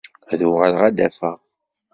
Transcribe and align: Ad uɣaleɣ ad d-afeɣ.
Ad 0.31 0.41
uɣaleɣ 0.47 0.81
ad 0.85 0.95
d-afeɣ. 0.97 1.39